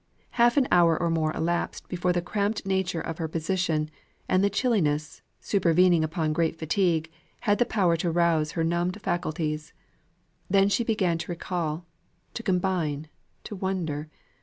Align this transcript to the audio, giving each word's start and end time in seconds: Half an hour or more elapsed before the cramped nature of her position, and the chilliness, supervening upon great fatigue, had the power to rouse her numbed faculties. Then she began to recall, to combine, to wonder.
Half 0.31 0.57
an 0.57 0.67
hour 0.71 0.99
or 0.99 1.11
more 1.11 1.31
elapsed 1.35 1.87
before 1.87 2.11
the 2.11 2.23
cramped 2.23 2.65
nature 2.65 3.01
of 3.01 3.19
her 3.19 3.27
position, 3.27 3.91
and 4.27 4.43
the 4.43 4.49
chilliness, 4.49 5.21
supervening 5.39 6.03
upon 6.03 6.33
great 6.33 6.57
fatigue, 6.57 7.11
had 7.41 7.59
the 7.59 7.65
power 7.69 7.95
to 7.97 8.09
rouse 8.09 8.53
her 8.53 8.63
numbed 8.63 8.99
faculties. 8.99 9.73
Then 10.49 10.69
she 10.69 10.83
began 10.83 11.19
to 11.19 11.31
recall, 11.31 11.85
to 12.33 12.41
combine, 12.41 13.09
to 13.43 13.55
wonder. 13.55 14.09